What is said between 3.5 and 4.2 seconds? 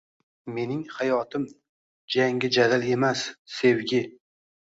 sevgi